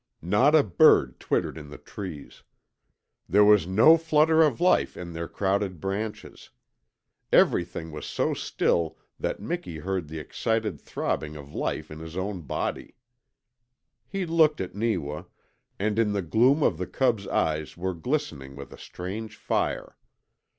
Not 0.23 0.55
a 0.55 0.63
bird 0.63 1.19
twittered 1.19 1.59
in 1.59 1.69
the 1.69 1.77
trees. 1.77 2.41
There 3.29 3.45
was 3.45 3.67
no 3.67 3.97
flutter 3.99 4.41
of 4.41 4.59
life 4.59 4.97
in 4.97 5.13
their 5.13 5.27
crowded 5.27 5.79
branches. 5.79 6.49
Everything 7.31 7.91
was 7.91 8.07
so 8.07 8.33
still 8.33 8.97
that 9.19 9.39
Miki 9.39 9.77
heard 9.77 10.07
the 10.07 10.17
excited 10.17 10.81
throbbing 10.81 11.35
of 11.35 11.53
life 11.53 11.91
in 11.91 11.99
his 11.99 12.17
own 12.17 12.41
body. 12.41 12.95
He 14.07 14.25
looked 14.25 14.59
at 14.59 14.73
Neewa, 14.73 15.25
and 15.77 15.99
in 15.99 16.13
the 16.13 16.23
gloom 16.23 16.61
the 16.77 16.87
cub's 16.87 17.27
eyes 17.27 17.77
were 17.77 17.93
glistening 17.93 18.55
with 18.55 18.73
a 18.73 18.79
strange 18.79 19.35
fire. 19.35 19.97